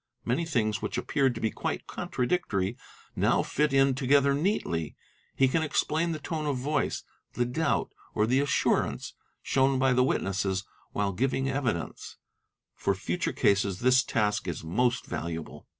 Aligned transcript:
Many 0.25 0.45
things 0.45 0.81
which 0.81 0.97
appeared 0.97 1.35
to 1.35 1.41
be 1.41 1.51
quite 1.51 1.85
contradictory 1.85 2.75
now 3.15 3.43
fit 3.43 3.71
in 3.71 3.93
together 3.93 4.33
neatly: 4.33 4.95
he 5.35 5.47
can 5.47 5.61
explain 5.61 6.11
the 6.11 6.17
tone 6.17 6.47
of 6.47 6.57
voice, 6.57 7.03
the 7.33 7.45
doubt, 7.45 7.91
or 8.15 8.25
the 8.25 8.39
assurance, 8.39 9.13
shown 9.43 9.77
by 9.77 9.93
the 9.93 10.03
witnesses 10.03 10.63
while 10.91 11.11
giving 11.13 11.47
evidence; 11.51 12.17
for 12.73 12.95
future 12.95 13.31
cases 13.31 13.81
this 13.81 14.03
task 14.03 14.47
is 14.47 14.63
most 14.63 15.05
valuable. 15.05 15.67